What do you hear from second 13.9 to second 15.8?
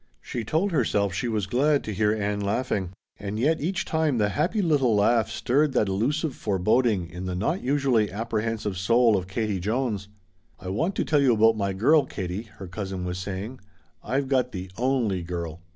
"I've got the only girl."